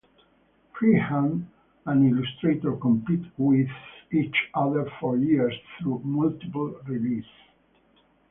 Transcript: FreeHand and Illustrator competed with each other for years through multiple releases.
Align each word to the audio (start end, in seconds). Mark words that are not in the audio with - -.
FreeHand 0.73 1.45
and 1.85 2.11
Illustrator 2.11 2.75
competed 2.75 3.31
with 3.37 3.69
each 4.11 4.35
other 4.55 4.91
for 4.99 5.15
years 5.15 5.53
through 5.77 5.99
multiple 6.03 6.71
releases. 6.87 7.29